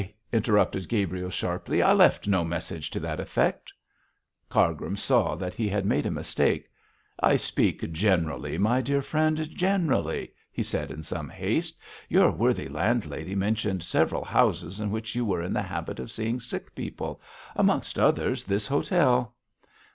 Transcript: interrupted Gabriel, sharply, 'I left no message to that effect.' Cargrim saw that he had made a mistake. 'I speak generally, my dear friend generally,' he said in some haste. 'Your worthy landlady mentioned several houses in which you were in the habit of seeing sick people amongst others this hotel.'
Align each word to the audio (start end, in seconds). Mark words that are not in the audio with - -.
interrupted 0.33 0.89
Gabriel, 0.89 1.29
sharply, 1.29 1.79
'I 1.79 1.93
left 1.93 2.27
no 2.27 2.43
message 2.43 2.89
to 2.89 2.99
that 2.99 3.19
effect.' 3.19 3.71
Cargrim 4.49 4.95
saw 4.95 5.35
that 5.35 5.53
he 5.53 5.69
had 5.69 5.85
made 5.85 6.07
a 6.07 6.09
mistake. 6.09 6.67
'I 7.19 7.35
speak 7.35 7.91
generally, 7.91 8.57
my 8.57 8.81
dear 8.81 9.03
friend 9.03 9.47
generally,' 9.55 10.33
he 10.51 10.63
said 10.63 10.89
in 10.89 11.03
some 11.03 11.29
haste. 11.29 11.77
'Your 12.09 12.31
worthy 12.31 12.67
landlady 12.67 13.35
mentioned 13.35 13.83
several 13.83 14.23
houses 14.25 14.79
in 14.79 14.89
which 14.89 15.13
you 15.13 15.23
were 15.23 15.43
in 15.43 15.53
the 15.53 15.61
habit 15.61 15.99
of 15.99 16.11
seeing 16.11 16.39
sick 16.39 16.73
people 16.73 17.21
amongst 17.55 17.99
others 17.99 18.43
this 18.43 18.65
hotel.' 18.65 19.35